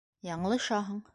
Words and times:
Яңылышаһың. 0.29 1.01